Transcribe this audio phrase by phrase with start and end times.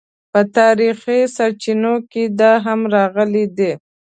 [0.31, 3.71] په تاریخي سرچینو کې دا هم راغلي دي.